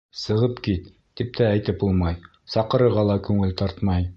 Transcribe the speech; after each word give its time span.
Сығып 0.19 0.61
кит, 0.67 0.87
тип 1.21 1.29
тә 1.39 1.49
әйтеп 1.49 1.79
булмай, 1.83 2.17
саҡырырға 2.55 3.05
ла 3.11 3.19
күңел 3.29 3.55
тартмай. 3.63 4.09